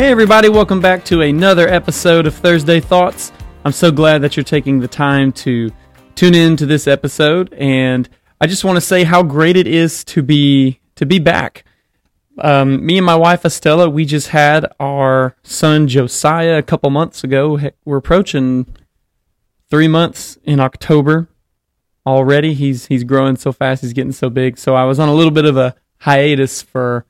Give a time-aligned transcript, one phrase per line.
[0.00, 3.32] Hey, everybody, welcome back to another episode of Thursday Thoughts.
[3.66, 5.70] I'm so glad that you're taking the time to
[6.14, 8.08] tune in to this episode, and
[8.40, 11.66] I just want to say how great it is to be to be back.
[12.38, 17.22] Um, me and my wife Estella, we just had our son Josiah a couple months
[17.22, 17.60] ago.
[17.84, 18.74] We're approaching
[19.68, 21.28] three months in October
[22.06, 22.54] already.
[22.54, 23.82] He's he's growing so fast.
[23.82, 24.56] He's getting so big.
[24.56, 27.04] So I was on a little bit of a hiatus for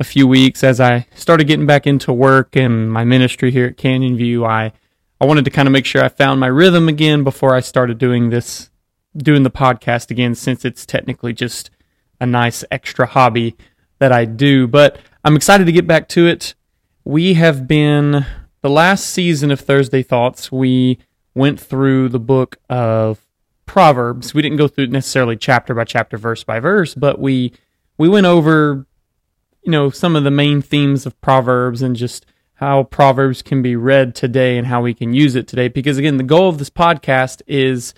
[0.00, 3.76] a few weeks as I started getting back into work and my ministry here at
[3.76, 4.44] Canyon View.
[4.44, 4.72] I
[5.20, 7.98] I wanted to kind of make sure I found my rhythm again before I started
[7.98, 8.70] doing this
[9.16, 11.70] doing the podcast again since it's technically just
[12.20, 13.56] a nice extra hobby
[13.98, 14.66] that I do.
[14.66, 16.54] But I'm excited to get back to it.
[17.04, 18.26] We have been
[18.62, 20.50] the last season of Thursday Thoughts.
[20.50, 20.98] We
[21.34, 23.20] went through the book of
[23.66, 24.34] Proverbs.
[24.34, 27.52] We didn't go through necessarily chapter by chapter, verse by verse, but we
[27.98, 28.86] we went over
[29.64, 33.74] you know some of the main themes of Proverbs and just how Proverbs can be
[33.74, 35.68] read today and how we can use it today.
[35.68, 37.94] Because again, the goal of this podcast is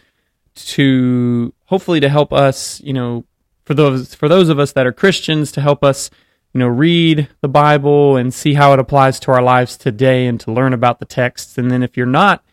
[0.55, 3.25] to hopefully to help us, you know,
[3.65, 6.09] for those for those of us that are Christians, to help us,
[6.55, 10.41] you know, read the Bible and see how it applies to our lives today and
[10.41, 11.59] to learn about the texts.
[11.59, 12.45] And then if you're not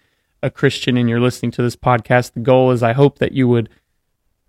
[0.42, 3.48] a Christian and you're listening to this podcast, the goal is I hope that you
[3.48, 3.70] would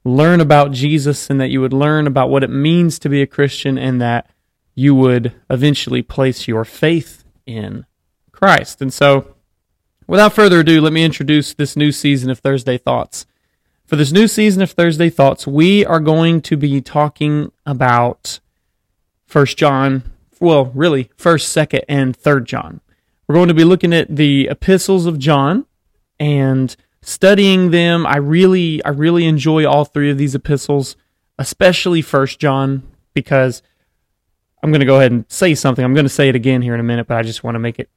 [0.05, 3.27] learn about Jesus and that you would learn about what it means to be a
[3.27, 4.29] Christian and that
[4.75, 7.87] you would eventually place your faith in
[8.33, 8.83] Christ.
[8.83, 9.35] And so,
[10.07, 13.27] without further ado, let me introduce this new season of Thursday Thoughts.
[13.87, 18.41] For this new season of Thursday Thoughts, we are going to be talking about
[19.27, 22.81] First John, well, really, First, Second, and Third John.
[23.27, 25.67] We're going to be looking at the epistles of John
[26.19, 28.07] and studying them.
[28.07, 30.97] I really, I really enjoy all three of these epistles,
[31.39, 33.63] especially First John, because
[34.65, 35.85] I'm going to go ahead and say something.
[35.85, 37.59] I'm going to say it again here in a minute, but I just want to
[37.59, 37.91] make it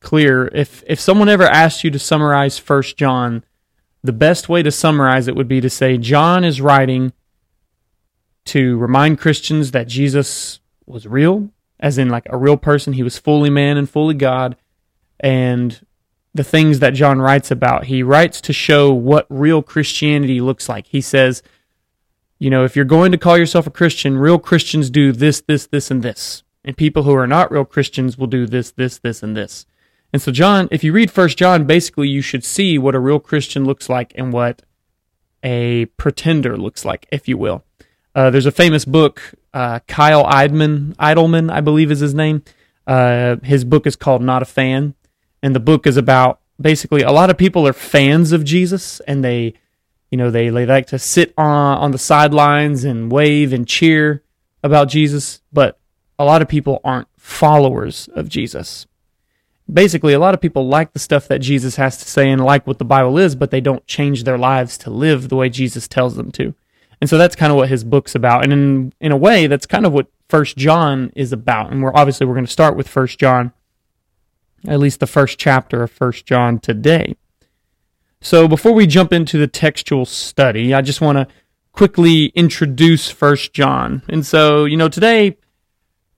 [0.00, 0.48] clear.
[0.54, 3.44] If if someone ever asked you to summarize First John,
[4.02, 7.12] the best way to summarize it would be to say John is writing
[8.46, 12.94] to remind Christians that Jesus was real, as in like a real person.
[12.94, 14.56] He was fully man and fully God,
[15.20, 15.78] and
[16.32, 20.86] the things that John writes about, he writes to show what real Christianity looks like.
[20.86, 21.42] He says
[22.44, 25.66] you know, if you're going to call yourself a Christian, real Christians do this, this,
[25.66, 26.42] this, and this.
[26.62, 29.64] And people who are not real Christians will do this, this, this, and this.
[30.12, 33.18] And so, John, if you read First John, basically you should see what a real
[33.18, 34.60] Christian looks like and what
[35.42, 37.64] a pretender looks like, if you will.
[38.14, 42.42] Uh, there's a famous book, uh, Kyle Idman, Idleman, I believe is his name.
[42.86, 44.94] Uh, his book is called Not a Fan.
[45.42, 49.24] And the book is about basically a lot of people are fans of Jesus and
[49.24, 49.54] they
[50.14, 54.22] you know, they, they like to sit on, on the sidelines and wave and cheer
[54.62, 55.76] about Jesus, but
[56.20, 58.86] a lot of people aren't followers of Jesus.
[59.68, 62.64] Basically, a lot of people like the stuff that Jesus has to say and like
[62.64, 65.88] what the Bible is, but they don't change their lives to live the way Jesus
[65.88, 66.54] tells them to.
[67.00, 68.44] And so that's kind of what his book's about.
[68.44, 71.72] And in, in a way, that's kind of what First John is about.
[71.72, 73.52] And we're obviously we're going to start with First John,
[74.64, 77.16] at least the first chapter of First John today.
[78.24, 81.28] So before we jump into the textual study, I just want to
[81.72, 84.00] quickly introduce First John.
[84.08, 85.36] And so, you know, today,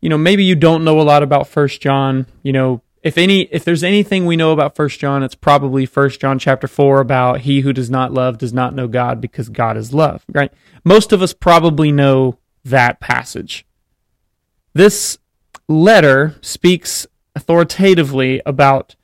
[0.00, 2.26] you know, maybe you don't know a lot about First John.
[2.44, 6.20] You know, if any, if there's anything we know about First John, it's probably First
[6.20, 9.76] John chapter four about he who does not love does not know God because God
[9.76, 10.24] is love.
[10.32, 10.52] Right?
[10.84, 13.66] Most of us probably know that passage.
[14.74, 15.18] This
[15.66, 18.94] letter speaks authoritatively about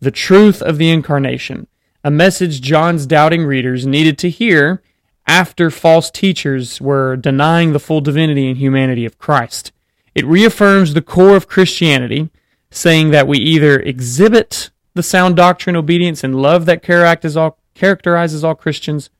[0.00, 1.68] the truth of the incarnation
[2.04, 4.82] a message John's doubting readers needed to hear
[5.26, 9.72] after false teachers were denying the full divinity and humanity of Christ.
[10.14, 12.30] It reaffirms the core of Christianity,
[12.70, 19.10] saying that we either exhibit the sound doctrine, obedience, and love that characterizes all Christians,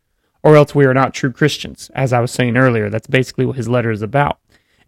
[0.42, 1.90] or else we are not true Christians.
[1.94, 4.38] As I was saying earlier, that's basically what his letter is about.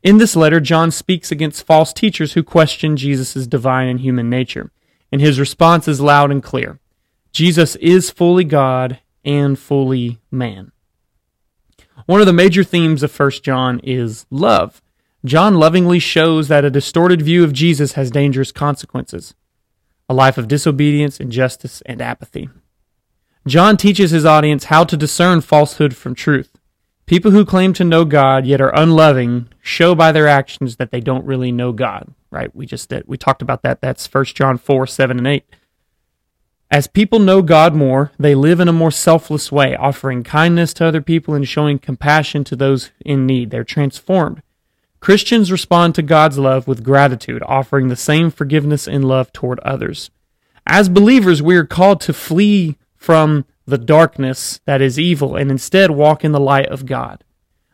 [0.02, 4.70] In this letter, John speaks against false teachers who question Jesus' divine and human nature,
[5.12, 6.80] and his response is loud and clear.
[7.32, 10.72] Jesus is fully God and fully man.
[12.06, 14.82] One of the major themes of 1 John is love.
[15.24, 19.34] John lovingly shows that a distorted view of Jesus has dangerous consequences
[20.08, 22.48] a life of disobedience, injustice, and apathy.
[23.46, 26.58] John teaches his audience how to discern falsehood from truth.
[27.06, 31.00] People who claim to know God yet are unloving show by their actions that they
[31.00, 32.54] don't really know God, right?
[32.54, 33.04] We just did.
[33.06, 33.80] We talked about that.
[33.80, 35.44] That's 1 John 4, 7, and 8.
[36.72, 40.86] As people know God more, they live in a more selfless way, offering kindness to
[40.86, 43.50] other people and showing compassion to those in need.
[43.50, 44.40] They're transformed.
[45.00, 50.10] Christians respond to God's love with gratitude, offering the same forgiveness and love toward others.
[50.64, 55.90] As believers, we are called to flee from the darkness that is evil and instead
[55.90, 57.24] walk in the light of God.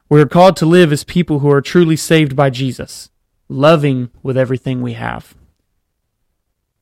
[0.09, 3.11] We are called to live as people who are truly saved by Jesus,
[3.49, 5.35] loving with everything we have.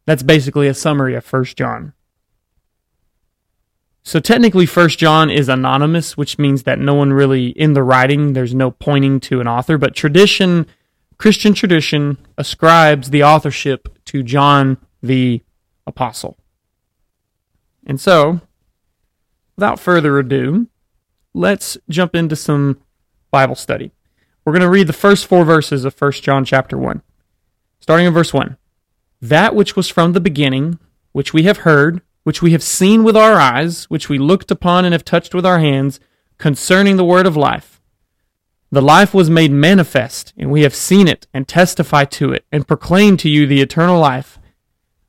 [0.05, 1.95] That's basically a summary of 1 John.
[4.07, 8.35] So technically First John is anonymous, which means that no one really in the writing,
[8.35, 10.67] there's no pointing to an author, but tradition,
[11.17, 15.43] Christian tradition ascribes the authorship to John the
[15.87, 16.37] apostle.
[17.87, 18.43] And so,
[19.57, 20.69] without further ado,
[21.33, 22.81] let's jump into some
[23.31, 23.91] Bible study.
[24.45, 27.01] We're going to read the first 4 verses of First John chapter 1.
[27.81, 28.59] Starting in verse 1.
[29.23, 30.79] That which was from the beginning,
[31.13, 34.85] which we have heard, which we have seen with our eyes, which we looked upon
[34.85, 36.01] and have touched with our hands,
[36.39, 37.81] concerning the word of life.
[38.73, 42.67] The life was made manifest, and we have seen it, and testify to it, and
[42.67, 44.39] proclaim to you the eternal life,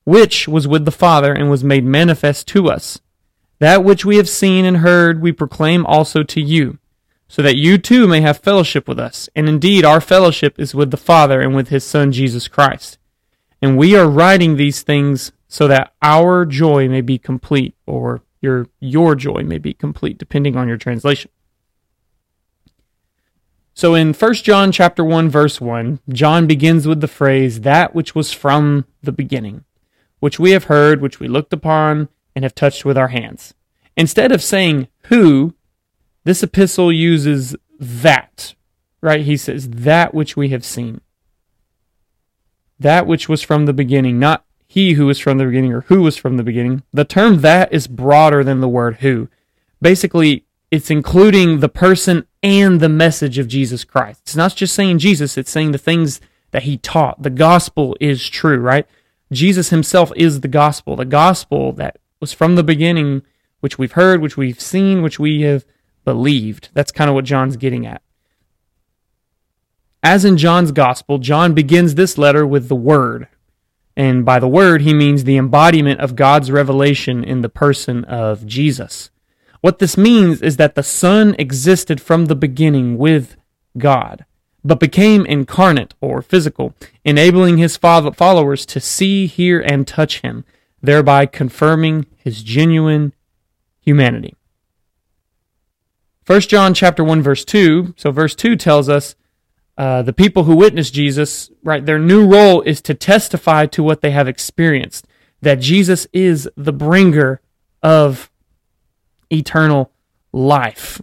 [0.04, 3.00] which was with the Father, and was made manifest to us.
[3.60, 6.78] That which we have seen and heard, we proclaim also to you,
[7.28, 9.30] so that you too may have fellowship with us.
[9.36, 13.00] And indeed, our fellowship is with the Father and with his Son, Jesus Christ.
[13.62, 18.68] And we are writing these things so that our joy may be complete, or your,
[18.82, 21.32] your joy may be complete, depending on your translation.
[23.74, 28.14] So in 1 John chapter 1 verse 1, John begins with the phrase that which
[28.14, 29.64] was from the beginning,
[30.20, 33.54] which we have heard, which we looked upon and have touched with our hands.
[33.96, 35.54] Instead of saying who,
[36.26, 38.56] this epistle uses that,
[39.00, 39.22] right?
[39.22, 41.00] He says that which we have seen.
[42.78, 46.02] That which was from the beginning, not he who was from the beginning or who
[46.02, 46.84] was from the beginning.
[46.92, 49.30] The term that is broader than the word who.
[49.82, 54.20] Basically, it's including the person and the message of Jesus Christ.
[54.24, 56.20] It's not just saying Jesus, it's saying the things
[56.52, 57.24] that he taught.
[57.24, 58.86] The gospel is true, right?
[59.32, 60.98] Jesus himself is the gospel.
[60.98, 63.22] The gospel that was from the beginning,
[63.62, 65.64] which we've heard, which we've seen, which we have
[66.04, 66.68] believed.
[66.74, 68.02] That's kind of what John's getting at.
[70.04, 73.30] As in John's gospel, John begins this letter with the word,
[73.96, 78.46] and by the word, he means the embodiment of God's revelation in the person of
[78.46, 79.10] Jesus.
[79.62, 83.38] What this means is that the Son existed from the beginning with
[83.78, 84.26] God,
[84.64, 90.46] but became incarnate or physical, enabling his followers to see, hear, and touch him,
[90.82, 93.14] thereby confirming his genuine
[93.80, 94.36] humanity.
[96.28, 99.16] 1 John chapter 1 verse 2, so verse 2 tells us
[99.78, 104.02] uh, the people who witness Jesus, right, their new role is to testify to what
[104.02, 105.06] they have experienced,
[105.42, 107.42] that Jesus is the bringer
[107.84, 108.32] of
[109.32, 109.92] eternal
[110.32, 111.02] life.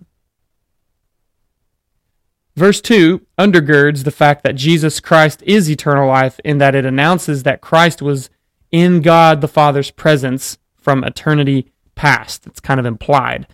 [2.54, 7.42] Verse 2 undergirds the fact that Jesus Christ is eternal life in that it announces
[7.42, 8.30] that Christ was
[8.70, 12.46] in God the Father's presence from eternity past.
[12.46, 13.46] It's kind of implied.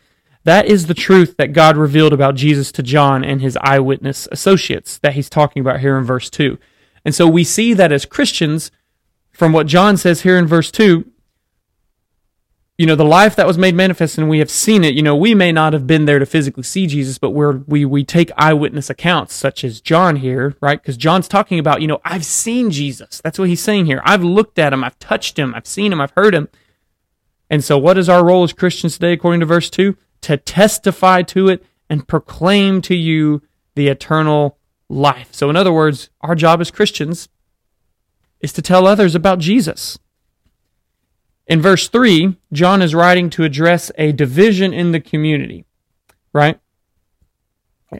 [0.49, 4.97] That is the truth that God revealed about Jesus to John and his eyewitness associates
[4.97, 6.57] that he's talking about here in verse 2.
[7.05, 8.71] And so we see that as Christians,
[9.31, 11.05] from what John says here in verse 2,
[12.79, 15.15] you know, the life that was made manifest and we have seen it, you know,
[15.15, 18.31] we may not have been there to physically see Jesus, but we're, we, we take
[18.39, 20.81] eyewitness accounts such as John here, right?
[20.81, 23.21] Because John's talking about, you know, I've seen Jesus.
[23.23, 24.01] That's what he's saying here.
[24.03, 24.83] I've looked at him.
[24.83, 25.55] I've touched him.
[25.55, 26.01] I've seen him.
[26.01, 26.49] I've heard him.
[27.51, 29.95] And so what is our role as Christians today according to verse 2?
[30.23, 33.43] To testify to it and proclaim to you
[33.75, 34.59] the eternal
[34.89, 35.29] life.
[35.33, 37.29] So, in other words, our job as Christians
[38.41, 39.99] is to tell others about Jesus.
[41.47, 45.65] In verse 3, John is writing to address a division in the community,
[46.33, 46.61] right?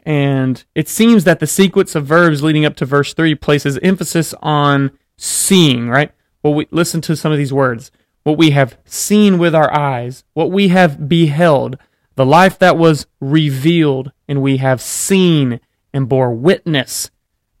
[0.03, 4.35] And it seems that the sequence of verbs leading up to verse 3 places emphasis
[4.41, 6.11] on seeing, right?
[6.43, 7.91] Well, we listen to some of these words.
[8.23, 11.77] What we have seen with our eyes, what we have beheld,
[12.19, 15.61] the life that was revealed and we have seen
[15.93, 17.09] and bore witness,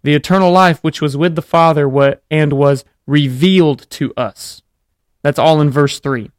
[0.03, 4.61] the eternal life which was with the Father and was revealed to us.
[5.21, 6.29] That's all in verse 3.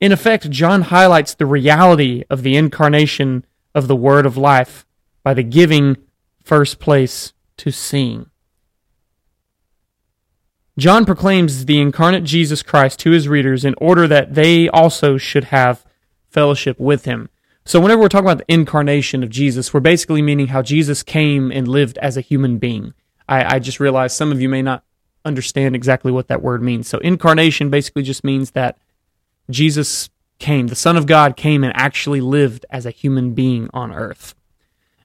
[0.00, 3.44] In effect, John highlights the reality of the incarnation
[3.74, 4.86] of the Word of life
[5.22, 5.98] by the giving
[6.42, 8.30] first place to seeing.
[10.78, 15.44] John proclaims the incarnate Jesus Christ to his readers in order that they also should
[15.44, 15.84] have
[16.30, 17.28] fellowship with him.
[17.68, 21.52] So whenever we're talking about the incarnation of Jesus, we're basically meaning how Jesus came
[21.52, 22.94] and lived as a human being.
[23.28, 24.84] I, I just realized some of you may not
[25.26, 26.88] understand exactly what that word means.
[26.88, 28.78] So incarnation basically just means that
[29.50, 30.08] Jesus
[30.38, 34.34] came, the Son of God came and actually lived as a human being on earth.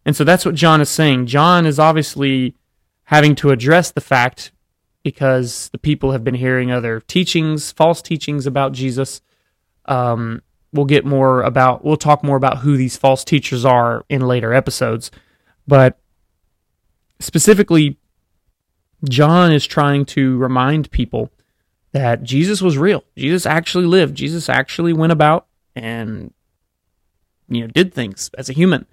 [0.05, 1.25] And so that's what John is saying.
[1.25, 2.55] John is obviously
[3.03, 4.53] having to address the fact
[5.03, 9.19] because the people have been hearing other teachings, false teachings about Jesus.
[9.83, 10.41] Um,
[10.73, 14.53] we'll get more about, we'll talk more about who these false teachers are in later
[14.53, 15.11] episodes.
[15.67, 15.99] But
[17.19, 17.97] specifically,
[19.07, 21.31] John is trying to remind people
[21.91, 23.03] that Jesus was real.
[23.15, 24.15] Jesus actually lived.
[24.15, 26.33] Jesus actually went about and
[27.47, 28.85] you know did things as a human.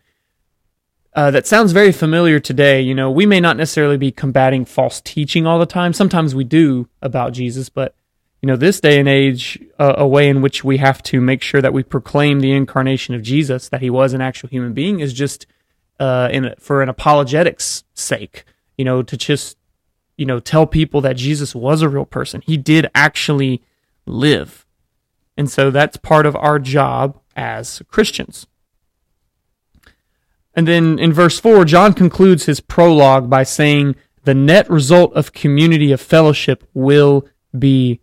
[1.13, 2.81] Uh, that sounds very familiar today.
[2.81, 5.93] You know, we may not necessarily be combating false teaching all the time.
[5.93, 7.97] Sometimes we do about Jesus, but
[8.43, 11.43] you know, this day and age, uh, a way in which we have to make
[11.43, 15.01] sure that we proclaim the incarnation of Jesus, that he was an actual human being,
[15.01, 15.47] is just
[15.99, 18.45] uh, in for an apologetics sake.
[18.79, 19.59] You know, to just
[20.17, 22.43] you know tell people that Jesus was a real person.
[22.47, 23.63] He did actually
[24.07, 24.65] live,
[25.37, 28.47] and so that's part of our job as Christians.
[30.55, 33.95] And then in verse 4, John concludes his prologue by saying,
[34.25, 38.01] The net result of community of fellowship will be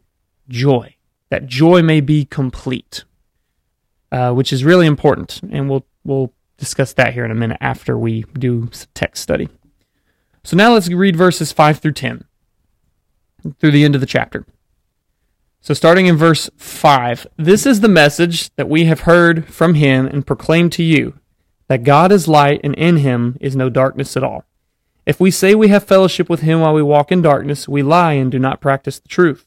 [0.49, 0.95] joy,
[1.29, 3.03] that joy may be complete,
[4.11, 5.41] uh, which is really important.
[5.51, 9.49] And we'll, we'll discuss that here in a minute after we do text study.
[10.43, 12.23] So now let's read verses 5 through 10
[13.59, 14.45] through the end of the chapter.
[15.61, 20.05] So, starting in verse 5, this is the message that we have heard from him
[20.05, 21.19] and proclaimed to you
[21.67, 24.45] that God is light and in him is no darkness at all.
[25.05, 28.13] If we say we have fellowship with him while we walk in darkness, we lie
[28.13, 29.46] and do not practice the truth.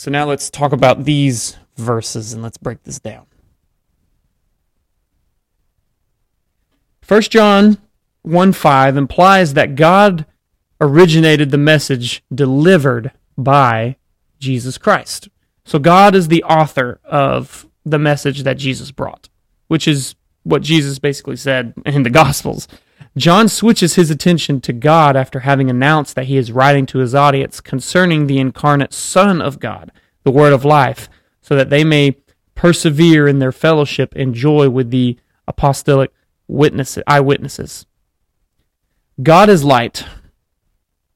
[0.00, 3.26] So now let's talk about these verses and let's break this down.
[7.06, 7.76] 1 John
[8.22, 10.24] 1 5 implies that God
[10.80, 13.96] originated the message delivered by
[14.38, 15.28] Jesus Christ.
[15.66, 19.28] So God is the author of the message that Jesus brought,
[19.68, 20.14] which is
[20.44, 22.68] what Jesus basically said in the Gospels.
[23.20, 27.14] John switches his attention to God after having announced that he is writing to his
[27.14, 31.10] audience concerning the incarnate Son of God, the Word of life,
[31.42, 32.16] so that they may
[32.54, 36.12] persevere in their fellowship and joy with the apostolic
[36.48, 37.84] witnesses, eyewitnesses.
[39.22, 40.06] God is light.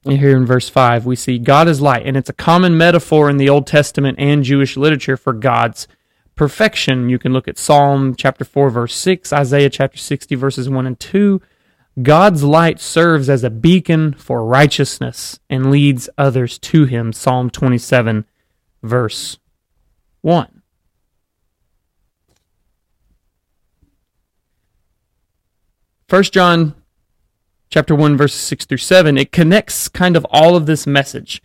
[0.05, 3.31] And here in verse 5, we see God is light, and it's a common metaphor
[3.31, 5.89] in the Old Testament and Jewish literature for God's
[6.35, 7.09] perfection.
[7.09, 11.01] You can look at Psalm chapter 4, verse 6, Isaiah chapter 60, verses 1 and
[11.01, 11.41] 2.
[12.03, 17.13] God's light serves as a beacon for righteousness and leads others to him.
[17.13, 18.25] Psalm 27,
[18.83, 19.39] verse
[20.23, 20.63] 1.
[26.09, 26.75] First John
[27.75, 31.43] chapter 1 verses 6 through 7 it connects kind of all of this message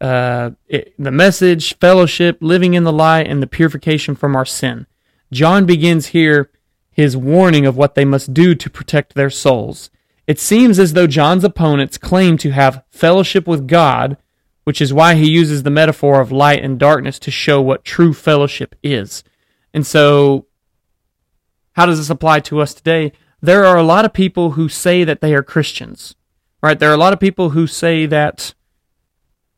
[0.00, 4.86] uh, it, the message fellowship living in the light and the purification from our sin
[5.32, 6.48] john begins here
[6.94, 9.90] his warning of what they must do to protect their souls.
[10.26, 14.16] It seems as though john's opponents claim to have fellowship with god
[14.64, 18.12] which is why he uses the metaphor of light and darkness to show what true
[18.12, 19.22] fellowship is.
[19.72, 20.46] And so
[21.72, 23.12] how does this apply to us today?
[23.40, 26.14] There are a lot of people who say that they are Christians,
[26.62, 26.78] right?
[26.78, 28.54] There are a lot of people who say that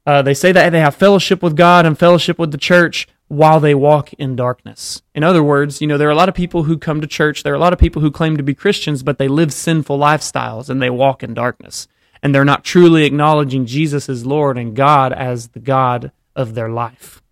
[0.04, 3.58] uh, they say that they have fellowship with God and fellowship with the church while
[3.58, 5.02] they walk in darkness.
[5.14, 7.42] In other words, you know, there are a lot of people who come to church,
[7.42, 9.98] there are a lot of people who claim to be Christians, but they live sinful
[9.98, 11.88] lifestyles and they walk in darkness.
[12.22, 16.68] And they're not truly acknowledging Jesus as Lord and God as the God of their
[16.68, 17.22] life.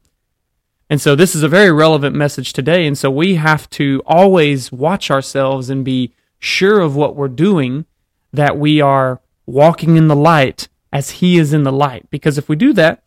[0.90, 2.86] And so this is a very relevant message today.
[2.86, 7.86] And so we have to always watch ourselves and be sure of what we're doing,
[8.32, 12.08] that we are walking in the light as He is in the light.
[12.10, 13.02] Because if we do that,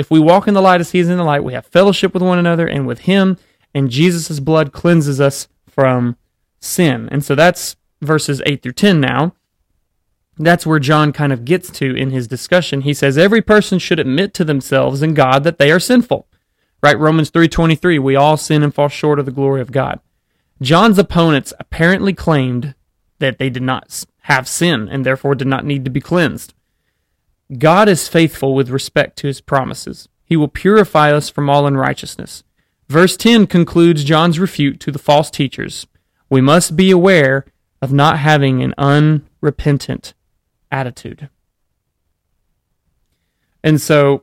[0.00, 2.14] if we walk in the light as He is in the light, we have fellowship
[2.14, 3.36] with one another and with Him,
[3.74, 6.16] and Jesus' blood cleanses us from
[6.58, 7.08] sin.
[7.12, 9.34] And so that's verses 8 through 10 now.
[10.38, 12.80] That's where John kind of gets to in his discussion.
[12.80, 16.26] He says every person should admit to themselves and God that they are sinful.
[16.82, 16.98] Right?
[16.98, 20.00] Romans 3:23, we all sin and fall short of the glory of God.
[20.62, 22.74] John's opponents apparently claimed
[23.18, 26.54] that they did not have sin and therefore did not need to be cleansed.
[27.58, 30.08] God is faithful with respect to his promises.
[30.24, 32.44] He will purify us from all unrighteousness.
[32.88, 35.86] Verse 10 concludes John's refute to the false teachers.
[36.28, 37.44] We must be aware
[37.82, 40.14] of not having an unrepentant
[40.70, 41.28] attitude.
[43.62, 44.22] And so,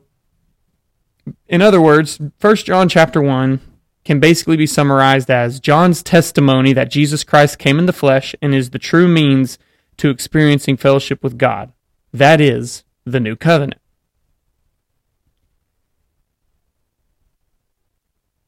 [1.46, 3.60] in other words, 1 John chapter 1
[4.04, 8.54] can basically be summarized as John's testimony that Jesus Christ came in the flesh and
[8.54, 9.58] is the true means
[9.98, 11.72] to experiencing fellowship with God.
[12.12, 13.80] That is the new covenant.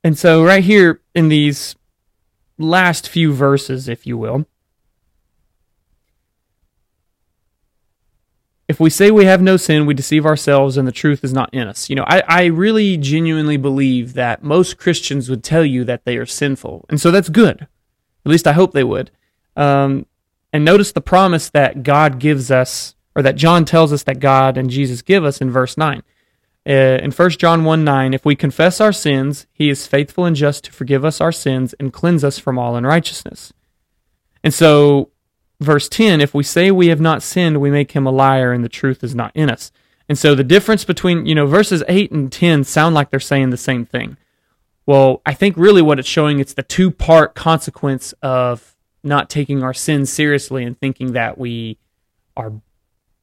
[0.03, 1.77] And so, right here in these
[2.59, 4.47] last few verses, if you will,
[8.71, 11.53] if we say we have no sin, we deceive ourselves and the truth is not
[11.53, 11.91] in us.
[11.91, 16.17] You know, I, I really genuinely believe that most Christians would tell you that they
[16.17, 16.87] are sinful.
[16.89, 17.63] And so that's good.
[17.63, 19.11] At least I hope they would.
[19.57, 20.07] Um,
[20.53, 24.57] and notice the promise that God gives us, or that John tells us that God
[24.57, 26.03] and Jesus give us in verse 9.
[26.69, 30.37] Uh, in 1 John 1 9, if we confess our sins, he is faithful and
[30.37, 33.53] just to forgive us our sins and cleanse us from all unrighteousness.
[34.45, 35.11] And so
[35.61, 38.65] verse 10 if we say we have not sinned we make him a liar and
[38.65, 39.71] the truth is not in us
[40.09, 43.51] and so the difference between you know verses 8 and 10 sound like they're saying
[43.51, 44.17] the same thing
[44.87, 48.75] well i think really what it's showing it's the two part consequence of
[49.05, 51.79] not taking our sins seriously and thinking that we
[52.37, 52.55] are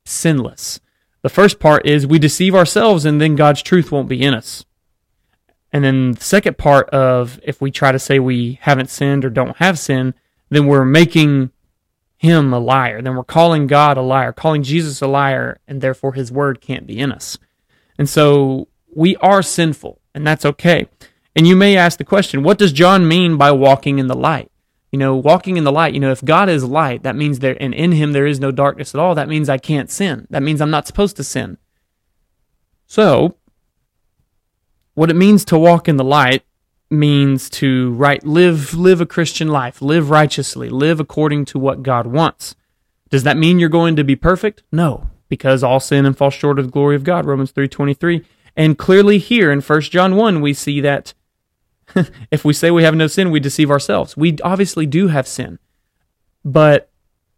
[0.08, 0.80] sinless
[1.22, 4.66] the first part is we deceive ourselves and then god's truth won't be in us
[5.72, 9.30] and then the second part of if we try to say we haven't sinned or
[9.30, 10.14] don't have sin
[10.50, 11.52] then we're making
[12.18, 16.14] him a liar, then we're calling God a liar, calling Jesus a liar, and therefore
[16.14, 17.38] his word can't be in us.
[17.98, 20.88] And so we are sinful, and that's okay.
[21.36, 24.52] And you may ask the question, what does John mean by walking in the light?
[24.92, 27.58] You know, walking in the light, you know, if God is light, that means there,
[27.60, 30.28] and in him there is no darkness at all, that means I can't sin.
[30.30, 31.58] That means I'm not supposed to sin.
[32.86, 33.36] So,
[34.94, 36.44] what it means to walk in the light
[36.90, 42.08] means to right live live a Christian life, live righteously, live according to what God
[42.08, 42.56] wants.
[43.10, 44.64] Does that mean you're going to be perfect?
[44.72, 48.24] No, because all sin and fall short of the glory of God, Romans 3:23.
[48.56, 51.14] And clearly here in 1 John 1 we see that
[52.32, 54.16] if we say we have no sin, we deceive ourselves.
[54.18, 55.60] We obviously do have sin.
[56.44, 56.90] But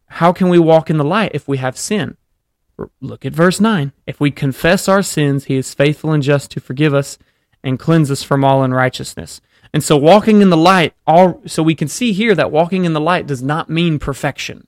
[0.07, 2.17] how can we walk in the light if we have sin?
[3.01, 3.91] Look at verse 9.
[4.07, 7.17] If we confess our sins, he is faithful and just to forgive us
[7.63, 9.41] and cleanse us from all unrighteousness.
[9.73, 12.93] And so walking in the light, all so we can see here that walking in
[12.93, 14.65] the light does not mean perfection.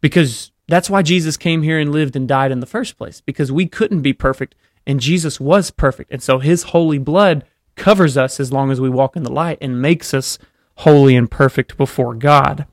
[0.00, 3.52] Because that's why Jesus came here and lived and died in the first place, because
[3.52, 4.54] we couldn't be perfect
[4.86, 6.12] and Jesus was perfect.
[6.12, 7.44] And so his holy blood
[7.76, 10.38] covers us as long as we walk in the light and makes us
[10.78, 12.66] holy and perfect before God.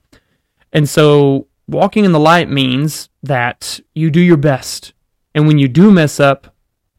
[0.72, 4.94] And so walking in the light means that you do your best.
[5.36, 6.54] And when you do mess up,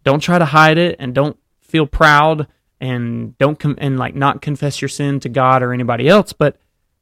[0.04, 2.46] don't try to hide it and don't feel proud
[2.80, 6.56] and don't com- and like not confess your sin to God or anybody else, but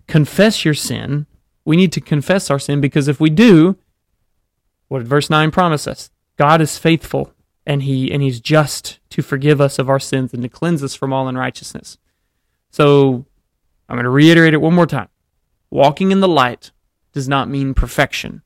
[0.07, 1.27] confess your sin.
[1.65, 3.77] We need to confess our sin because if we do,
[4.89, 6.11] what did verse 9 promise us?
[6.37, 7.33] God is faithful
[7.67, 10.95] and he and he's just to forgive us of our sins and to cleanse us
[10.95, 11.99] from all unrighteousness.
[12.71, 13.27] So,
[13.89, 15.09] I'm going to reiterate it one more time.
[15.71, 16.71] Walking in the light
[17.13, 18.43] does not mean perfection.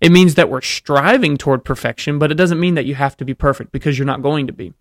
[0.00, 3.24] It means that we're striving toward perfection, but it doesn't mean that you have to
[3.24, 4.72] be perfect because you're not going to be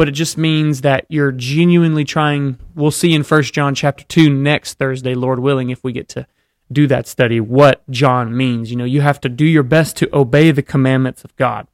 [0.00, 2.58] but it just means that you're genuinely trying.
[2.74, 6.26] We'll see in First John chapter 2 next Thursday, Lord willing, if we get to
[6.72, 8.70] do that study, what John means.
[8.70, 11.66] You know, you have to do your best to obey the commandments of God.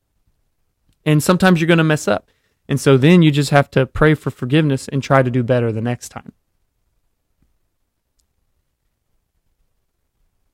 [1.06, 2.30] And sometimes you're going to mess up.
[2.68, 5.72] And so then you just have to pray for forgiveness and try to do better
[5.72, 6.32] the next time.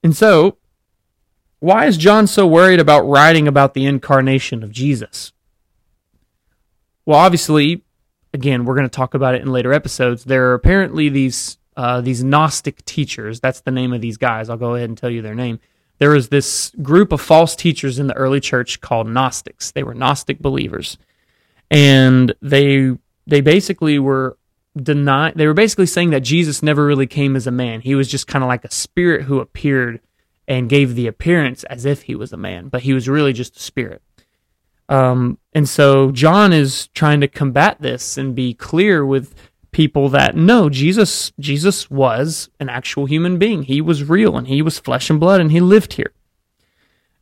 [0.03, 0.59] And so,
[1.61, 5.33] why is John so worried about writing about the incarnation of Jesus?
[7.07, 7.85] Well, obviously,
[8.35, 10.25] again, we're going to talk about it in later episodes.
[10.25, 13.41] There are apparently these uh, these Gnostic teachers.
[13.41, 14.51] That's the name of these guys.
[14.51, 15.59] I'll go ahead and tell you their name.
[16.03, 19.71] There was this group of false teachers in the early church called Gnostics.
[19.71, 20.99] They were Gnostic believers,
[21.71, 22.91] and they
[23.29, 24.37] they basically were
[24.77, 25.31] deny.
[25.31, 27.83] They were basically saying that Jesus never really came as a man.
[27.83, 30.01] He was just kind of like a spirit who appeared
[30.49, 33.57] and gave the appearance as if he was a man, but he was really just
[33.57, 34.03] a spirit.
[34.88, 39.37] Um, and so John is trying to combat this and be clear with
[39.73, 43.65] people that no, Jesus Jesus was an actual human being.
[43.65, 46.13] He was real and he was flesh and blood and he lived here.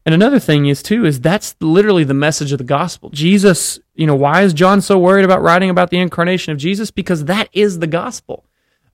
[0.05, 3.11] And another thing is too is that's literally the message of the gospel.
[3.11, 6.91] Jesus, you know, why is John so worried about writing about the incarnation of Jesus?
[6.91, 8.45] Because that is the gospel.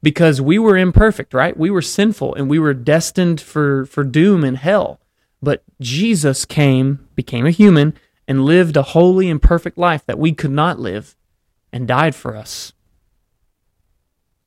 [0.03, 1.57] Because we were imperfect, right?
[1.57, 5.01] We were sinful and we were destined for for doom and hell.
[5.42, 7.95] But Jesus came, became a human,
[8.29, 11.16] and lived a holy and perfect life that we could not live
[11.73, 12.73] and died for us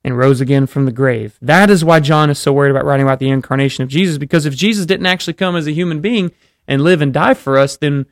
[0.10, 1.38] and rose again from the grave.
[1.42, 4.46] That is why John is so worried about writing about the incarnation of Jesus, because
[4.46, 6.32] if Jesus didn't actually come as a human being
[6.68, 8.06] and live and die for us, then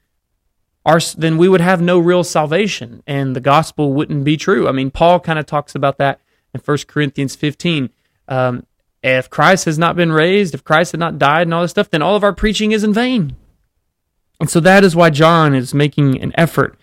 [0.85, 4.67] our, then we would have no real salvation and the gospel wouldn't be true.
[4.67, 6.21] I mean, Paul kind of talks about that
[6.53, 7.89] in 1 Corinthians 15.
[8.27, 8.65] Um,
[9.03, 11.89] if Christ has not been raised, if Christ had not died and all this stuff,
[11.89, 13.35] then all of our preaching is in vain.
[14.39, 16.77] And so that is why John is making an effort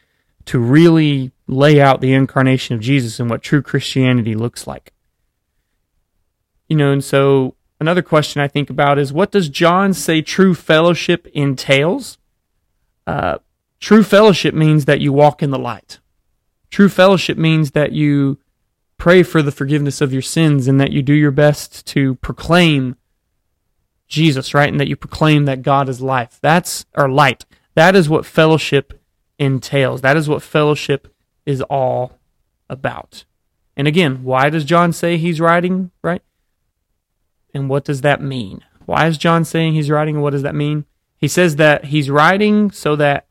[0.47, 4.94] to really lay out the incarnation of Jesus and what true Christianity looks like.
[6.69, 10.55] You know, and so another question I think about is what does John say true
[10.55, 12.19] fellowship entails?
[13.07, 13.39] Uh,
[13.85, 15.99] True fellowship means that you walk in the light.
[16.71, 18.39] True fellowship means that you
[18.97, 22.97] pray for the forgiveness of your sins and that you do your best to proclaim
[24.09, 24.71] Jesus, right?
[24.71, 26.39] And that you proclaim that God is life.
[26.41, 27.45] That's or light.
[27.75, 29.03] That is what fellowship
[29.39, 30.01] entails.
[30.01, 32.19] That is what fellowship is all
[32.71, 33.27] about.
[33.77, 36.23] And again, why does John say he's writing, right?
[37.55, 38.65] And what does that mean?
[38.85, 40.85] Why is John saying he's writing and what does that mean?
[41.17, 43.27] He says that he's writing so that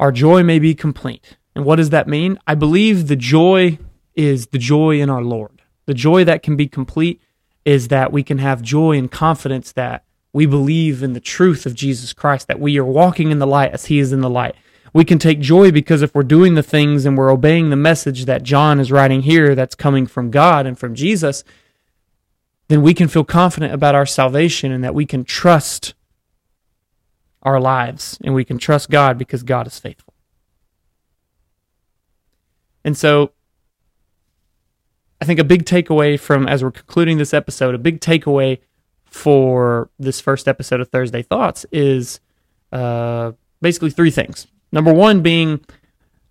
[0.00, 1.36] our joy may be complete.
[1.54, 2.38] And what does that mean?
[2.46, 3.78] I believe the joy
[4.14, 5.62] is the joy in our Lord.
[5.86, 7.20] The joy that can be complete
[7.64, 11.74] is that we can have joy and confidence that we believe in the truth of
[11.74, 14.54] Jesus Christ, that we are walking in the light as He is in the light.
[14.94, 18.24] We can take joy because if we're doing the things and we're obeying the message
[18.26, 21.44] that John is writing here that's coming from God and from Jesus,
[22.72, 25.92] then we can feel confident about our salvation and that we can trust
[27.42, 30.14] our lives and we can trust God because God is faithful.
[32.82, 33.32] And so
[35.20, 38.60] I think a big takeaway from as we're concluding this episode, a big takeaway
[39.04, 42.20] for this first episode of Thursday Thoughts is
[42.72, 44.46] uh, basically three things.
[44.72, 45.62] Number one being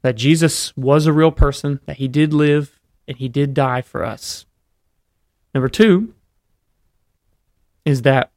[0.01, 4.03] that Jesus was a real person, that he did live and he did die for
[4.03, 4.47] us.
[5.53, 6.15] Number two
[7.85, 8.31] is that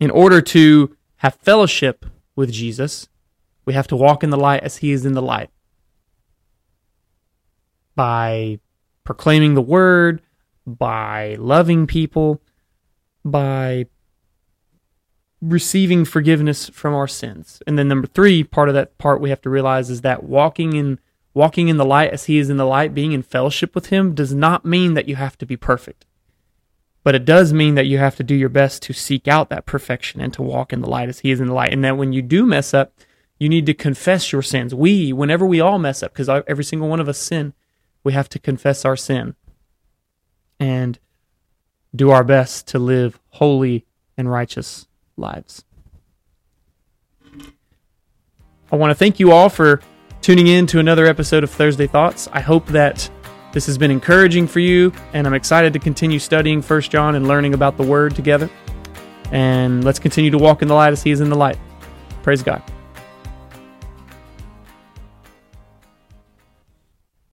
[0.00, 3.08] in order to have fellowship with Jesus,
[3.64, 5.50] we have to walk in the light as he is in the light.
[7.94, 8.60] By
[9.04, 10.22] proclaiming the word,
[10.66, 12.40] by loving people,
[13.24, 13.86] by
[15.40, 17.62] receiving forgiveness from our sins.
[17.66, 20.74] And then number 3, part of that part we have to realize is that walking
[20.74, 20.98] in
[21.34, 24.14] walking in the light as he is in the light, being in fellowship with him
[24.14, 26.04] does not mean that you have to be perfect.
[27.04, 29.66] But it does mean that you have to do your best to seek out that
[29.66, 31.72] perfection and to walk in the light as He is in the light.
[31.72, 32.92] And that when you do mess up,
[33.38, 34.74] you need to confess your sins.
[34.74, 37.54] We, whenever we all mess up, because every single one of us sin,
[38.02, 39.36] we have to confess our sin
[40.58, 40.98] and
[41.94, 45.64] do our best to live holy and righteous lives.
[48.70, 49.80] I want to thank you all for
[50.20, 52.28] tuning in to another episode of Thursday Thoughts.
[52.32, 53.08] I hope that
[53.52, 57.26] this has been encouraging for you, and I'm excited to continue studying First John and
[57.26, 58.50] learning about the Word together.
[59.32, 61.58] And let's continue to walk in the light as He is in the light.
[62.22, 62.62] Praise God.